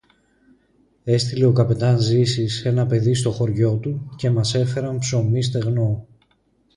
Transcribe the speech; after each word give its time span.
Έστειλε 1.03 1.45
ο 1.45 1.51
καπετάν-Ζήσης 1.51 2.65
ένα 2.65 2.85
παιδί 2.85 3.13
στο 3.13 3.31
χωριό 3.31 3.77
του, 3.77 4.15
και 4.15 4.29
μας 4.29 4.55
έφεραν 4.55 4.99
ψωμί 4.99 5.41
στεγνό 5.43 6.07